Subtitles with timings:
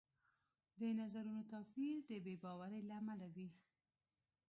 [0.79, 3.49] د نظرونو توپیر د بې باورۍ له امله وي